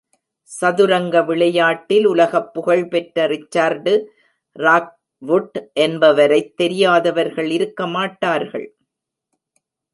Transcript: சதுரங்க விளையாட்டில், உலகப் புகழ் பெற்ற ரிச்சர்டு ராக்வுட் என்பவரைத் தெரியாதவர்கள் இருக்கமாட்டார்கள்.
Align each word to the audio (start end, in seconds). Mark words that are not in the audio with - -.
சதுரங்க 0.43 1.21
விளையாட்டில், 1.21 2.05
உலகப் 2.05 2.53
புகழ் 2.53 2.87
பெற்ற 2.87 3.27
ரிச்சர்டு 3.27 4.05
ராக்வுட் 4.59 5.57
என்பவரைத் 5.73 6.57
தெரியாதவர்கள் 6.57 7.49
இருக்கமாட்டார்கள். 7.49 8.67